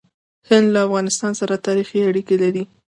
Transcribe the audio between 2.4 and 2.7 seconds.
لري.